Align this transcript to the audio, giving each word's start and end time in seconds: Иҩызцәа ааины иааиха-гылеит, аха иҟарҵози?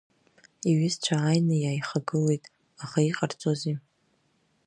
Иҩызцәа 0.69 1.15
ааины 1.19 1.55
иааиха-гылеит, 1.59 2.43
аха 2.83 2.99
иҟарҵози? 3.09 3.77